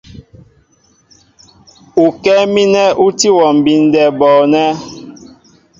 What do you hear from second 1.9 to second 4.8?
Ukɛ́ɛ́ mínɛ ú tí wɔ mbindɛ bɔɔnɛ́.